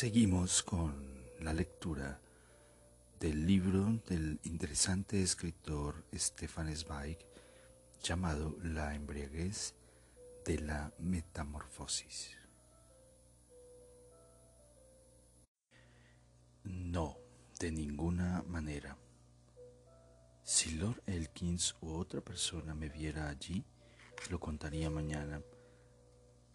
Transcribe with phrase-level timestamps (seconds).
[0.00, 0.94] Seguimos con
[1.40, 2.18] la lectura
[3.18, 7.18] del libro del interesante escritor Stefan Zweig
[8.02, 9.74] llamado La embriaguez
[10.46, 12.34] de la metamorfosis.
[16.64, 17.18] No,
[17.58, 18.96] de ninguna manera.
[20.42, 23.66] Si Lord Elkins u otra persona me viera allí,
[24.30, 25.42] lo contaría mañana,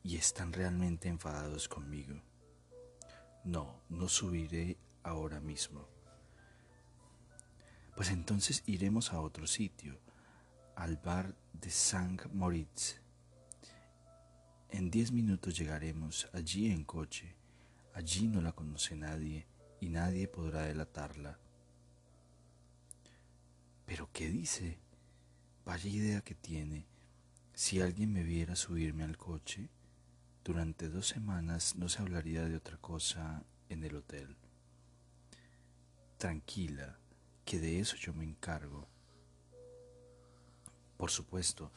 [0.02, 2.20] y están realmente enfadados conmigo.
[3.46, 5.88] No, no subiré ahora mismo.
[7.96, 10.00] Pues entonces iremos a otro sitio,
[10.76, 13.00] al bar de Saint Moritz.
[14.72, 17.36] En diez minutos llegaremos allí en coche.
[17.94, 19.46] Allí no la conoce nadie
[19.80, 21.38] y nadie podrá delatarla.
[23.86, 24.80] Pero ¿qué dice?
[25.66, 26.88] Vaya idea que tiene.
[27.54, 29.70] Si alguien me viera subirme al coche,
[30.46, 34.38] durante dos semanas no se hablaría de otra cosa en el hotel.
[36.20, 37.00] Tranquila,
[37.44, 38.88] que de eso yo me encargo.
[40.98, 41.72] Por supuesto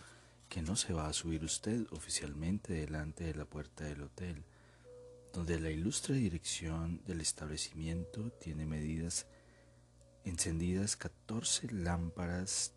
[0.51, 4.45] que no se va a subir usted oficialmente delante de la puerta del hotel,
[5.33, 9.27] donde la ilustre dirección del establecimiento tiene medidas
[10.25, 12.75] encendidas 14 lámparas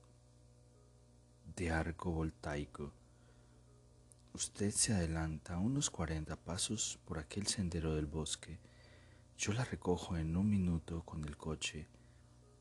[1.53, 2.93] de arco voltaico
[4.33, 8.59] Usted se adelanta unos cuarenta pasos por aquel sendero del bosque.
[9.37, 11.89] Yo la recojo en un minuto con el coche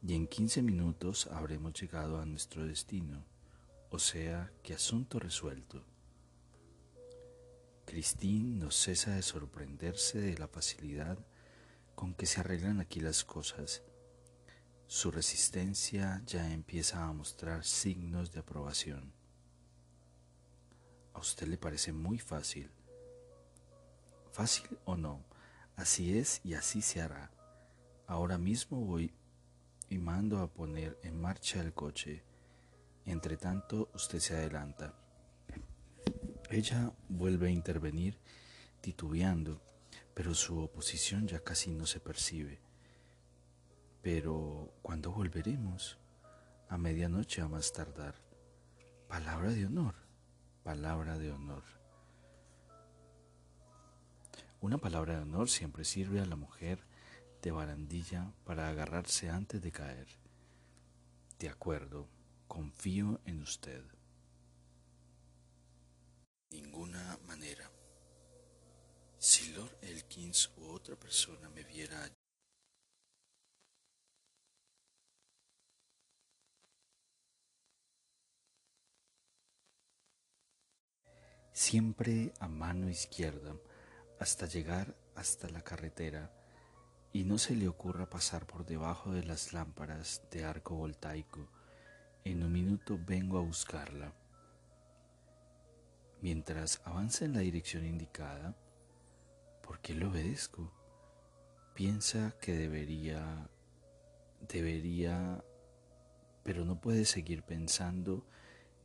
[0.03, 3.25] y en quince minutos habremos llegado a nuestro destino,
[3.91, 5.85] o sea que asunto resuelto.
[7.87, 11.19] Christine no cesa de sorprenderse de la facilidad
[11.95, 13.83] con que se arreglan aquí las cosas.
[14.89, 19.20] Su resistencia ya empieza a mostrar signos de aprobación.
[21.21, 22.71] Usted le parece muy fácil.
[24.33, 25.23] Fácil o no,
[25.77, 27.31] así es y así se hará.
[28.07, 29.13] Ahora mismo voy
[29.91, 32.25] y mando a poner en marcha el coche.
[33.05, 34.95] Entre tanto, usted se adelanta.
[36.49, 38.19] Ella vuelve a intervenir
[38.81, 39.61] titubeando,
[40.15, 42.61] pero su oposición ya casi no se percibe.
[44.01, 45.99] Pero, ¿cuándo volveremos?
[46.71, 48.15] A medianoche a más tardar.
[49.07, 50.00] Palabra de honor
[50.63, 51.63] palabra de honor.
[54.61, 56.85] Una palabra de honor siempre sirve a la mujer
[57.43, 60.07] de barandilla para agarrarse antes de caer.
[61.39, 62.09] De acuerdo,
[62.47, 63.83] confío en usted.
[66.51, 67.71] Ninguna manera.
[69.19, 72.05] Si Lord Elkins u otra persona me viera
[81.61, 83.55] siempre a mano izquierda
[84.19, 86.33] hasta llegar hasta la carretera
[87.13, 91.51] y no se le ocurra pasar por debajo de las lámparas de arco voltaico.
[92.25, 94.15] En un minuto vengo a buscarla.
[96.23, 98.57] Mientras avanza en la dirección indicada,
[99.63, 100.73] ¿por qué le obedezco?
[101.75, 103.51] Piensa que debería,
[104.49, 105.45] debería,
[106.43, 108.25] pero no puede seguir pensando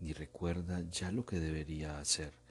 [0.01, 2.44] ni recuerda ya lo que debería hacer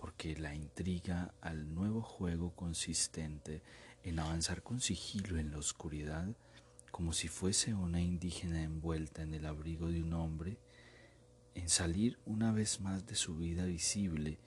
[0.00, 3.62] porque la intriga al nuevo juego consistente
[4.02, 6.34] en avanzar con sigilo en la oscuridad,
[6.90, 10.58] como si fuese una indígena envuelta en el abrigo de un hombre,
[11.54, 14.38] en salir una vez más de su vida visible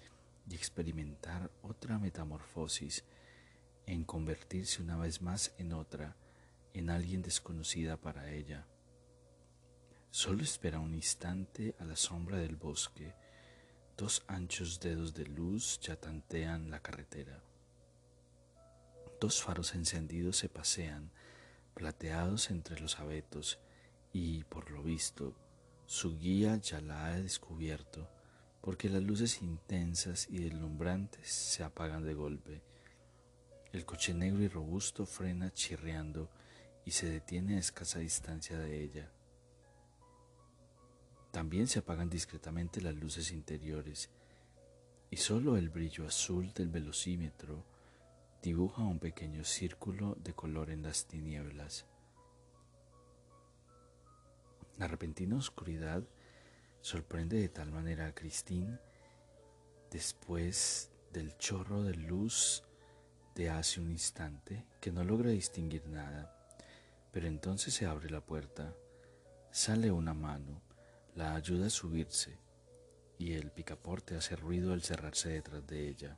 [0.49, 3.03] y experimentar otra metamorfosis,
[3.85, 6.17] en convertirse una vez más en otra,
[6.73, 8.65] en alguien desconocida para ella.
[10.09, 13.13] Solo espera un instante a la sombra del bosque,
[13.95, 17.44] Dos anchos dedos de luz ya tantean la carretera.
[19.22, 21.12] Dos faros encendidos se pasean,
[21.75, 23.60] plateados entre los abetos,
[24.12, 25.36] y, por lo visto,
[25.86, 28.10] su guía ya la ha descubierto,
[28.62, 32.63] porque las luces intensas y deslumbrantes se apagan de golpe.
[33.74, 36.31] El coche negro y robusto frena chirriando
[36.84, 39.12] y se detiene a escasa distancia de ella.
[41.33, 44.12] También se apagan discretamente las luces interiores
[45.09, 47.65] y solo el brillo azul del velocímetro
[48.44, 51.88] dibuja un pequeño círculo de color en las tinieblas.
[54.77, 56.03] La repentina oscuridad
[56.81, 58.77] sorprende de tal manera a Christine
[59.89, 62.63] después del chorro de luz
[63.33, 66.31] de hace un instante que no logra distinguir nada,
[67.12, 68.75] pero entonces se abre la puerta,
[69.50, 70.62] sale una mano,
[71.15, 72.38] la ayuda a subirse
[73.18, 76.18] y el picaporte hace ruido al cerrarse detrás de ella.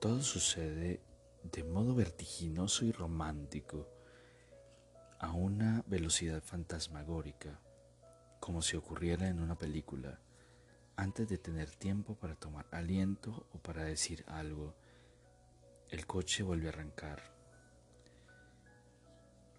[0.00, 1.00] Todo sucede
[1.42, 3.86] de modo vertiginoso y romántico,
[5.18, 7.60] a una velocidad fantasmagórica,
[8.40, 10.18] como si ocurriera en una película,
[10.96, 14.74] antes de tener tiempo para tomar aliento o para decir algo.
[15.90, 17.22] El coche vuelve a arrancar.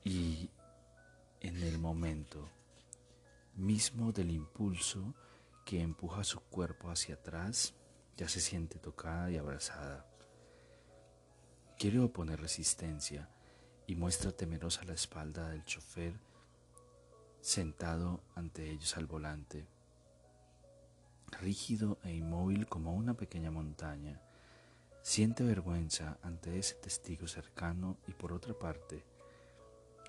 [0.03, 0.49] Y
[1.41, 2.49] en el momento
[3.61, 5.15] mismo del impulso
[5.65, 7.73] que empuja su cuerpo hacia atrás,
[8.17, 10.05] ya se siente tocada y abrazada.
[11.77, 13.29] Quiere oponer resistencia
[13.87, 16.19] y muestra temerosa la espalda del chofer
[17.41, 19.65] sentado ante ellos al volante,
[21.39, 24.21] rígido e inmóvil como una pequeña montaña.
[25.01, 29.03] Siente vergüenza ante ese testigo cercano y por otra parte,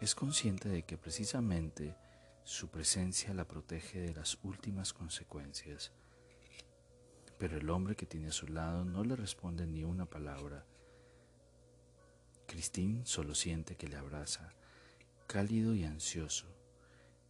[0.00, 1.96] es consciente de que precisamente
[2.44, 5.92] su presencia la protege de las últimas consecuencias.
[7.38, 10.66] Pero el hombre que tiene a su lado no le responde ni una palabra.
[12.46, 14.52] Christine solo siente que le abraza,
[15.26, 16.46] cálido y ansioso,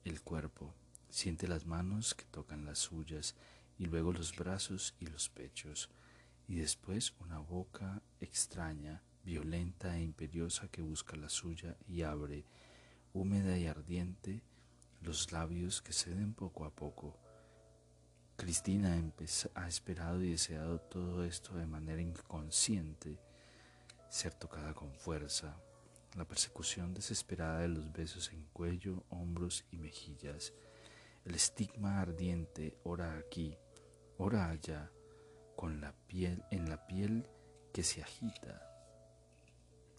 [0.05, 0.75] el cuerpo,
[1.11, 3.37] siente las manos que tocan las suyas
[3.79, 5.91] y luego los brazos y los pechos,
[6.49, 12.45] y después una boca extraña, violenta e imperiosa que busca la suya y abre,
[13.13, 14.43] húmeda y ardiente,
[15.03, 17.19] los labios que ceden poco a poco.
[18.37, 19.01] Cristina
[19.55, 23.21] ha esperado y deseado todo esto de manera inconsciente,
[24.09, 25.57] ser tocada con fuerza,
[26.17, 30.53] la persecución desesperada de los besos en cuello, hombros y mejillas,
[31.25, 33.57] el estigma ardiente, ora aquí,
[34.19, 34.91] ora allá,
[35.57, 37.29] con la piel en la piel
[37.73, 38.69] que se agita.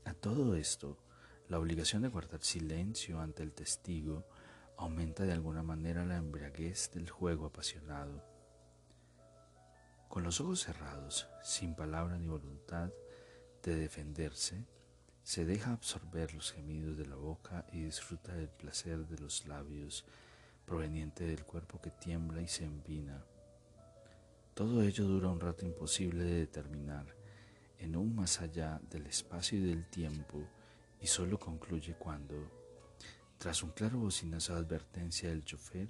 [0.06, 0.98] A todo esto,
[1.48, 4.26] la obligación de guardar silencio ante el testigo
[4.78, 8.24] aumenta de alguna manera la embriaguez del juego apasionado.
[10.10, 12.92] Con los ojos cerrados, sin palabra ni voluntad,
[13.64, 14.66] de defenderse,
[15.24, 20.06] se deja absorber los gemidos de la boca y disfruta del placer de los labios
[20.66, 23.24] proveniente del cuerpo que tiembla y se empina.
[24.54, 27.06] Todo ello dura un rato imposible de determinar,
[27.80, 30.44] en un más allá del espacio y del tiempo,
[31.02, 32.63] y solo concluye cuando,
[33.44, 35.90] tras un claro bocinazo de advertencia del chofer,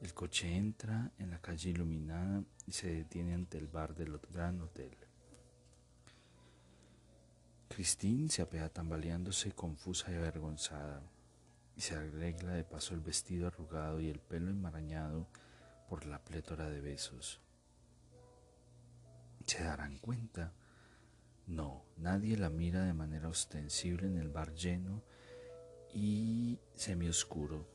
[0.00, 4.60] el coche entra en la calle iluminada y se detiene ante el bar del gran
[4.60, 4.90] hotel.
[7.68, 11.00] Christine se apea tambaleándose confusa y avergonzada,
[11.76, 15.28] y se arregla de paso el vestido arrugado y el pelo enmarañado
[15.88, 17.40] por la plétora de besos.
[19.46, 20.52] ¿Se darán cuenta?
[21.46, 25.04] No, nadie la mira de manera ostensible en el bar lleno
[25.94, 27.66] y semioscuro.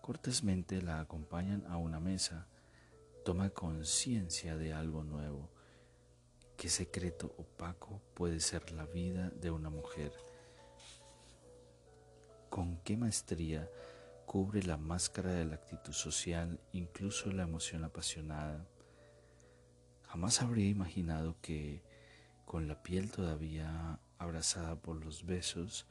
[0.00, 2.46] Cortésmente la acompañan a una mesa,
[3.24, 5.50] toma conciencia de algo nuevo
[6.58, 10.12] ¿Qué secreto opaco puede ser la vida de una mujer?
[12.50, 13.70] ¿Con qué maestría
[14.26, 18.66] cubre la máscara de la actitud social, incluso la emoción apasionada?
[20.08, 21.84] Jamás habría imaginado que,
[22.44, 25.86] con la piel todavía abrazada por los besos,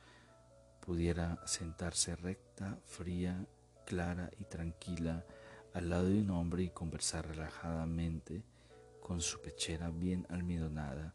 [0.87, 3.45] pudiera sentarse recta, fría,
[3.85, 5.25] clara y tranquila
[5.73, 8.41] al lado de un hombre y conversar relajadamente
[9.01, 11.13] con su pechera bien almidonada.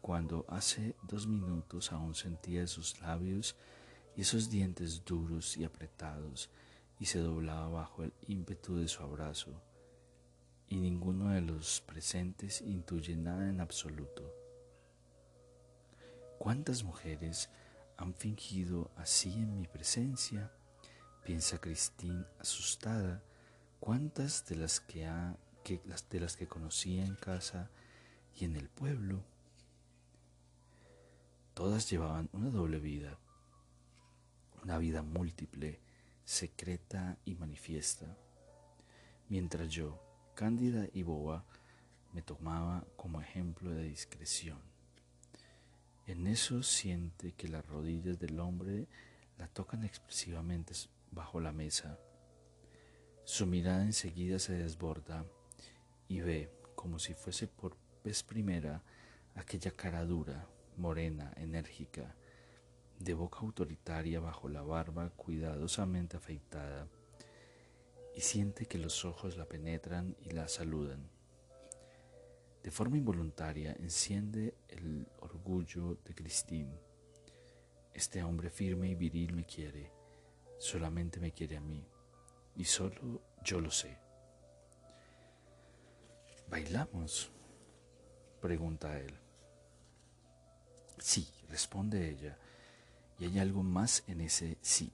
[0.00, 3.56] Cuando hace dos minutos aún sentía sus labios
[4.16, 6.48] y esos dientes duros y apretados
[6.98, 9.60] y se doblaba bajo el ímpetu de su abrazo,
[10.66, 14.34] y ninguno de los presentes intuye nada en absoluto.
[16.38, 17.50] ¿Cuántas mujeres
[17.98, 20.50] han fingido así en mi presencia?
[21.24, 23.22] piensa Christine asustada.
[23.80, 25.06] ¿Cuántas de las que
[25.84, 27.70] las, de las que conocía en casa
[28.38, 29.22] y en el pueblo.
[31.54, 33.18] Todas llevaban una doble vida,
[34.62, 35.80] una vida múltiple,
[36.24, 38.16] secreta y manifiesta,
[39.28, 40.00] mientras yo,
[40.34, 41.44] cándida y boba,
[42.12, 44.58] me tomaba como ejemplo de discreción.
[46.08, 48.88] En eso siente que las rodillas del hombre
[49.36, 50.72] la tocan expresivamente
[51.10, 51.98] bajo la mesa.
[53.24, 55.26] Su mirada enseguida se desborda
[56.08, 58.82] y ve, como si fuese por vez primera,
[59.34, 60.48] aquella cara dura,
[60.78, 62.16] morena, enérgica,
[62.98, 66.88] de boca autoritaria bajo la barba cuidadosamente afeitada,
[68.16, 71.17] y siente que los ojos la penetran y la saludan.
[72.68, 76.78] De forma involuntaria enciende el orgullo de Christine.
[77.94, 79.90] Este hombre firme y viril me quiere,
[80.58, 81.82] solamente me quiere a mí,
[82.56, 83.96] y solo yo lo sé.
[86.50, 87.32] ¿Bailamos?
[88.38, 89.14] pregunta él.
[90.98, 92.36] Sí, responde ella,
[93.18, 94.92] y hay algo más en ese sí.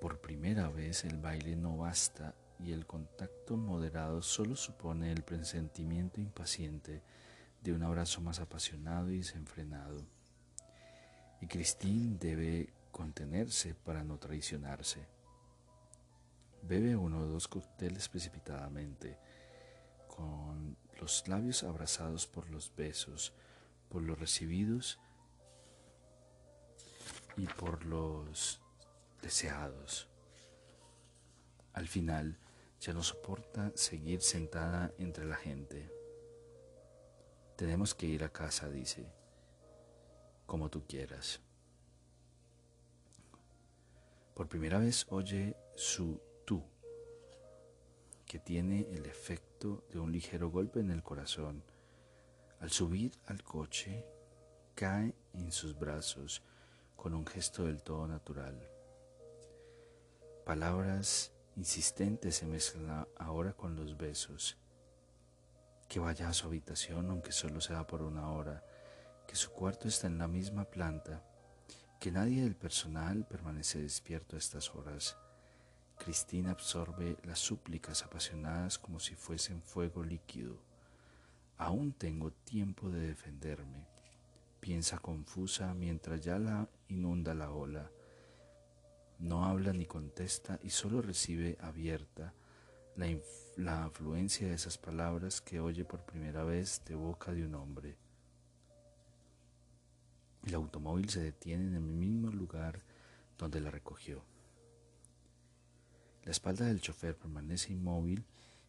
[0.00, 6.20] Por primera vez el baile no basta y el contacto moderado solo supone el presentimiento
[6.20, 7.02] impaciente
[7.62, 10.04] de un abrazo más apasionado y desenfrenado.
[11.40, 15.06] Y Christine debe contenerse para no traicionarse.
[16.62, 19.18] Bebe uno o dos cócteles precipitadamente,
[20.08, 23.32] con los labios abrazados por los besos,
[23.88, 24.98] por los recibidos
[27.36, 28.60] y por los
[29.22, 30.08] deseados.
[31.72, 32.36] Al final,
[32.80, 35.90] ya no soporta seguir sentada entre la gente.
[37.56, 39.12] Tenemos que ir a casa, dice,
[40.46, 41.40] como tú quieras.
[44.34, 46.62] Por primera vez oye su tú,
[48.24, 51.64] que tiene el efecto de un ligero golpe en el corazón.
[52.60, 54.04] Al subir al coche,
[54.74, 56.42] cae en sus brazos
[56.94, 58.56] con un gesto del todo natural.
[60.44, 64.56] Palabras insistentes se mezclan ahora con los besos.
[65.88, 68.64] Que vaya a su habitación aunque solo sea por una hora,
[69.26, 71.24] que su cuarto está en la misma planta,
[71.98, 75.16] que nadie del personal permanece despierto a estas horas.
[75.98, 80.62] Cristina absorbe las súplicas apasionadas como si fuesen fuego líquido.
[81.56, 83.84] Aún tengo tiempo de defenderme,
[84.60, 87.90] piensa confusa mientras ya la inunda la ola.
[89.18, 92.34] No habla ni contesta y solo recibe abierta
[92.94, 93.06] la,
[93.56, 97.96] la afluencia de esas palabras que oye por primera vez de boca de un hombre.
[100.44, 102.80] El automóvil se detiene en el mismo lugar
[103.36, 104.22] donde la recogió.
[106.24, 108.24] La espalda del chofer permanece inmóvil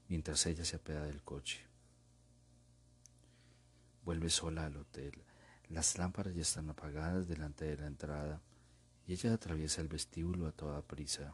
[0.08, 1.60] mientras ella se apea del coche.
[4.04, 5.24] Vuelve sola al hotel.
[5.70, 8.42] Las lámparas ya están apagadas delante de la entrada
[9.10, 11.34] y ella atraviesa el vestíbulo a toda prisa.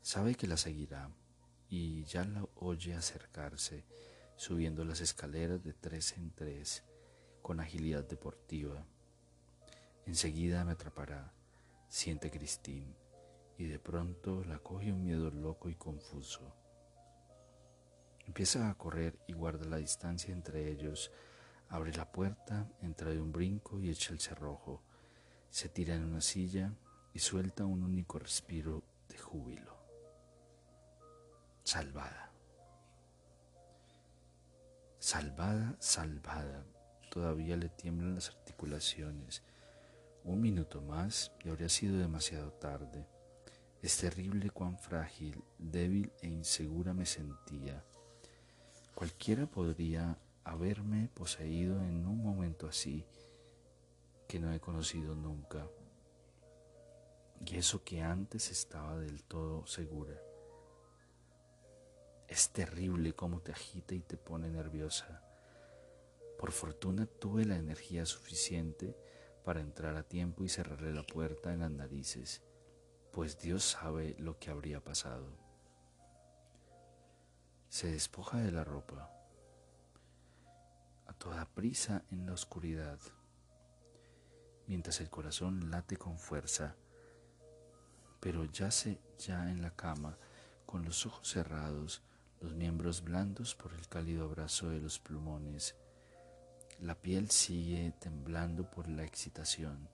[0.00, 1.10] Sabe que la seguirá
[1.68, 3.84] y ya la oye acercarse,
[4.36, 6.84] subiendo las escaleras de tres en tres,
[7.42, 8.86] con agilidad deportiva.
[10.06, 11.32] Enseguida me atrapará,
[11.88, 12.94] siente Christine,
[13.58, 16.54] y de pronto la coge un miedo loco y confuso.
[18.24, 21.10] Empieza a correr y guarda la distancia entre ellos,
[21.70, 24.84] abre la puerta, entra de un brinco y echa el cerrojo
[25.54, 26.74] se tira en una silla
[27.12, 29.78] y suelta un único respiro de júbilo.
[31.62, 32.32] Salvada.
[34.98, 36.66] Salvada, salvada.
[37.08, 39.44] Todavía le tiemblan las articulaciones.
[40.24, 43.06] Un minuto más y habría sido demasiado tarde.
[43.80, 47.84] Es terrible cuán frágil, débil e insegura me sentía.
[48.96, 53.06] Cualquiera podría haberme poseído en un momento así
[54.26, 55.68] que no he conocido nunca.
[57.44, 60.18] Y eso que antes estaba del todo segura.
[62.28, 65.22] Es terrible cómo te agita y te pone nerviosa.
[66.38, 68.96] Por fortuna tuve la energía suficiente
[69.44, 72.42] para entrar a tiempo y cerrarle la puerta en las narices,
[73.12, 75.26] pues Dios sabe lo que habría pasado.
[77.68, 79.10] Se despoja de la ropa,
[81.06, 82.98] a toda prisa en la oscuridad
[84.66, 86.74] mientras el corazón late con fuerza,
[88.20, 90.16] pero yace ya en la cama,
[90.66, 92.02] con los ojos cerrados,
[92.40, 95.76] los miembros blandos por el cálido abrazo de los plumones.
[96.80, 99.88] La piel sigue temblando por la excitación,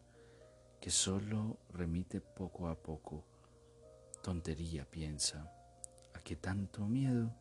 [0.80, 3.24] que solo remite poco a poco.
[4.22, 5.52] Tontería, piensa.
[6.14, 7.34] ¿A qué tanto miedo?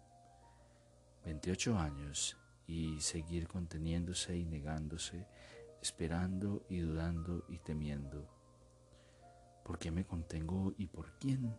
[1.25, 5.25] 28 años y seguir conteniéndose y negándose
[5.81, 8.27] esperando y dudando y temiendo.
[9.63, 11.55] ¿Por qué me contengo y por quién?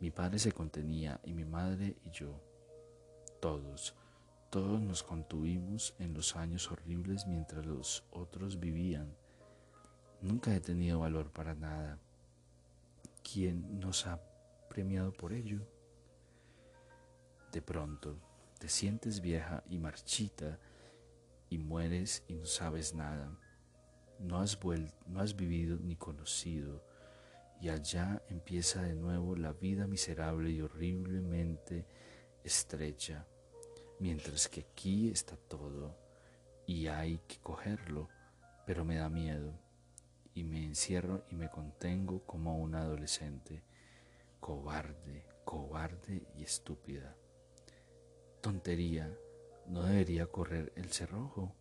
[0.00, 2.40] Mi padre se contenía y mi madre y yo.
[3.40, 3.94] Todos,
[4.50, 9.14] todos nos contuvimos en los años horribles mientras los otros vivían.
[10.20, 11.98] Nunca he tenido valor para nada.
[13.22, 14.20] ¿Quién nos ha
[14.68, 15.60] premiado por ello?
[17.52, 18.16] De pronto
[18.58, 20.58] te sientes vieja y marchita
[21.50, 23.38] y mueres y no sabes nada.
[24.18, 24.58] No has,
[25.06, 26.82] no has vivido ni conocido
[27.60, 31.86] y allá empieza de nuevo la vida miserable y horriblemente
[32.44, 33.26] estrecha,
[33.98, 35.96] mientras que aquí está todo
[36.66, 38.08] y hay que cogerlo,
[38.66, 39.58] pero me da miedo
[40.34, 43.64] y me encierro y me contengo como una adolescente,
[44.38, 47.16] cobarde, cobarde y estúpida.
[48.40, 49.12] Tontería,
[49.68, 51.54] ¿no debería correr el cerrojo?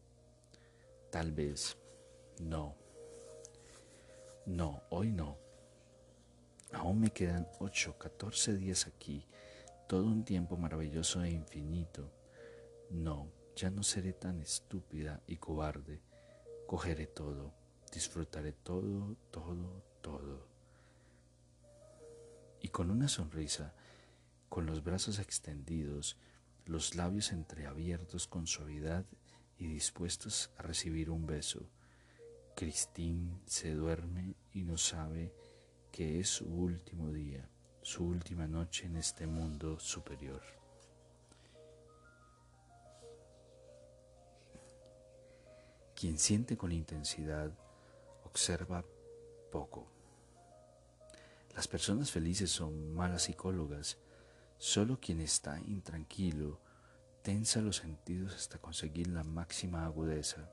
[1.12, 1.78] Tal vez,
[2.40, 2.76] no.
[4.46, 5.38] No, hoy no.
[6.74, 9.26] Aún me quedan ocho, catorce días aquí,
[9.88, 12.12] todo un tiempo maravilloso e infinito.
[12.90, 16.02] No, ya no seré tan estúpida y cobarde.
[16.66, 17.54] Cogeré todo
[17.92, 20.48] disfrutaré todo, todo, todo.
[22.62, 23.74] Y con una sonrisa,
[24.50, 26.18] con los brazos extendidos,
[26.68, 29.06] los labios entreabiertos con suavidad
[29.58, 31.70] y dispuestos a recibir un beso,
[32.56, 35.34] Christine se duerme y no sabe
[35.92, 37.50] que es su último día,
[37.82, 40.42] su última noche en este mundo superior.
[45.96, 47.52] Quien siente con intensidad
[48.24, 48.86] observa
[49.52, 49.88] poco.
[51.56, 53.98] Las personas felices son malas psicólogas.
[54.58, 56.60] Solo quien está intranquilo
[57.22, 60.50] tensa los sentidos hasta conseguir la máxima agudeza.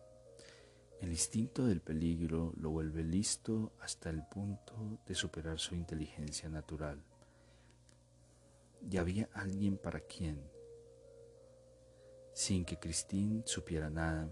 [1.00, 7.02] El instinto del peligro lo vuelve listo hasta el punto de superar su inteligencia natural.
[8.90, 10.42] Y había alguien para quien,
[12.34, 14.30] sin que Christine supiera nada,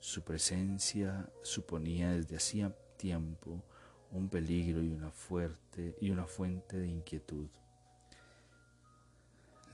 [0.00, 3.62] su presencia suponía desde hacía tiempo
[4.10, 7.48] un peligro y una, fuerte, y una fuente de inquietud.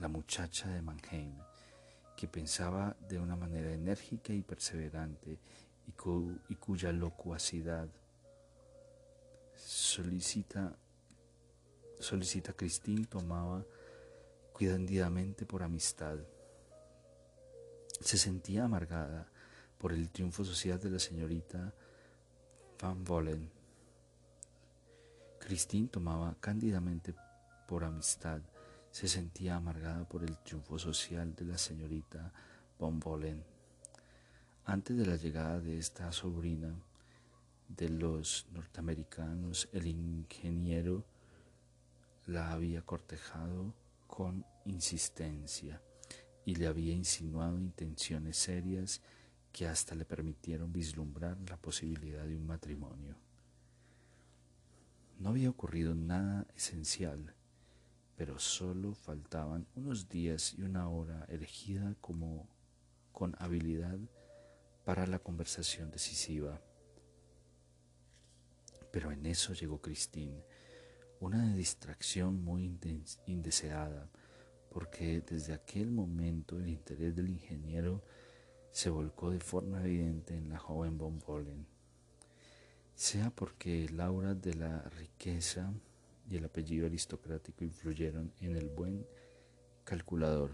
[0.01, 1.35] La muchacha de Mannheim,
[2.17, 5.37] que pensaba de una manera enérgica y perseverante
[5.87, 7.87] y, cuya locuacidad
[9.55, 10.75] solicita,
[11.99, 13.63] solicita Christine tomaba
[14.53, 16.17] cuidadamente por amistad.
[17.99, 19.27] Se sentía amargada
[19.77, 21.75] por el triunfo social de la señorita
[22.81, 23.51] Van Vollen.
[25.37, 27.13] Christine tomaba cándidamente
[27.67, 28.41] por amistad,
[28.91, 32.31] se sentía amargada por el triunfo social de la señorita
[32.79, 33.43] Van Vollen.
[34.65, 36.75] Antes de la llegada de esta sobrina
[37.67, 41.05] de los norteamericanos, el ingeniero
[42.27, 43.73] la había cortejado
[44.07, 45.81] con insistencia
[46.45, 49.01] y le había insinuado intenciones serias
[49.51, 53.15] que hasta le permitieron vislumbrar la posibilidad de un matrimonio.
[55.19, 57.33] No había ocurrido nada esencial,
[58.21, 62.47] pero solo faltaban unos días y una hora elegida como
[63.11, 63.97] con habilidad
[64.85, 66.61] para la conversación decisiva.
[68.91, 70.45] Pero en eso llegó Christine,
[71.19, 72.77] una distracción muy
[73.25, 74.07] indeseada,
[74.69, 78.03] porque desde aquel momento el interés del ingeniero
[78.71, 81.19] se volcó de forma evidente en la joven Von
[82.93, 85.73] sea porque el aura de la riqueza
[86.31, 89.05] y el apellido aristocrático influyeron en el buen
[89.83, 90.51] calculador,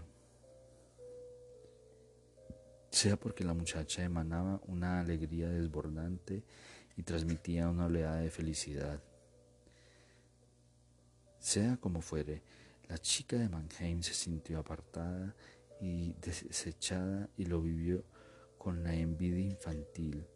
[2.90, 6.42] sea porque la muchacha emanaba una alegría desbordante
[6.96, 9.00] y transmitía una oleada de felicidad.
[11.38, 12.42] Sea como fuere,
[12.88, 15.36] la chica de Mannheim se sintió apartada
[15.80, 18.02] y desechada y lo vivió
[18.58, 20.26] con la envidia infantil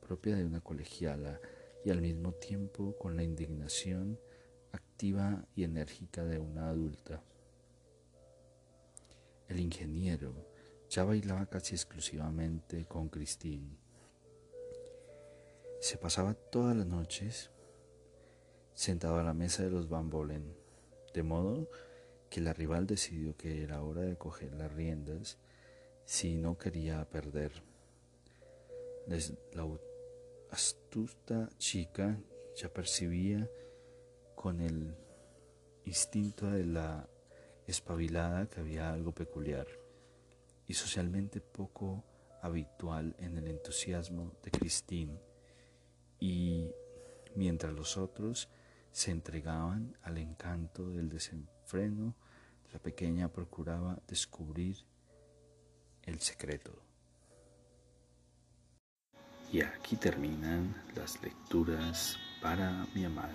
[0.00, 1.38] propia de una colegiala
[1.84, 4.18] y al mismo tiempo con la indignación
[5.00, 7.22] y enérgica de una adulta.
[9.46, 10.34] El ingeniero
[10.90, 13.76] ya bailaba casi exclusivamente con Christine.
[15.80, 17.50] Se pasaba todas las noches
[18.74, 20.52] sentado a la mesa de los bambolen,
[21.14, 21.70] de modo
[22.28, 25.38] que la rival decidió que era hora de coger las riendas
[26.06, 27.52] si no quería perder.
[29.06, 29.64] La
[30.50, 32.18] astuta chica
[32.56, 33.48] ya percibía
[34.40, 34.94] con el
[35.84, 37.08] instinto de la
[37.66, 39.66] espabilada que había algo peculiar
[40.68, 42.04] y socialmente poco
[42.40, 45.18] habitual en el entusiasmo de Christine
[46.20, 46.70] y
[47.34, 48.48] mientras los otros
[48.92, 52.14] se entregaban al encanto del desenfreno,
[52.72, 54.76] la pequeña procuraba descubrir
[56.04, 56.80] el secreto.
[59.50, 63.34] Y aquí terminan las lecturas para mi amada.